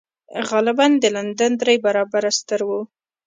[0.49, 2.69] غالباً د لندن درې برابره ستر و.